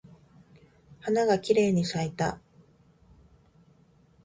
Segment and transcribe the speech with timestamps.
[1.01, 2.41] 花がきれいに咲いた。